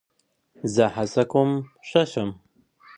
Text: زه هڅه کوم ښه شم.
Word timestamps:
زه 0.73 0.85
هڅه 0.95 1.23
کوم 1.31 1.49
ښه 1.87 2.03
شم. 2.11 2.29